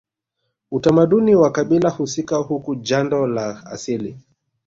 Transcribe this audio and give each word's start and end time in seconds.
Utamaduni 0.71 1.35
wa 1.35 1.51
kabila 1.51 1.89
husika 1.89 2.35
huku 2.37 2.75
jando 2.75 3.27
la 3.27 3.65
asili 3.65 4.17